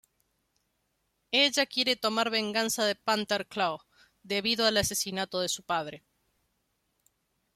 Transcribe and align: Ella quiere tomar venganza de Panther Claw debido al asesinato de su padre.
Ella 1.31 1.67
quiere 1.67 1.95
tomar 1.95 2.31
venganza 2.31 2.85
de 2.87 2.95
Panther 2.95 3.45
Claw 3.45 3.81
debido 4.23 4.65
al 4.65 4.77
asesinato 4.77 5.39
de 5.41 5.47
su 5.49 5.61
padre. 5.61 6.01